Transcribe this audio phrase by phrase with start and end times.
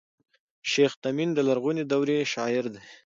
[0.71, 2.85] شېخ تیمن د لرغوني دورې شاعر دﺉ.